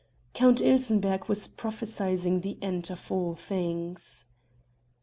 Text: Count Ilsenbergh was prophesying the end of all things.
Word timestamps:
Count 0.33 0.61
Ilsenbergh 0.63 1.27
was 1.29 1.45
prophesying 1.47 2.39
the 2.39 2.57
end 2.59 2.89
of 2.89 3.11
all 3.11 3.35
things. 3.35 4.25